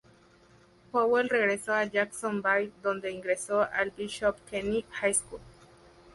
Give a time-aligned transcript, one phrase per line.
[0.91, 5.41] Powell regresó a Jacksonville donde ingresó al Bishop Kenny High School.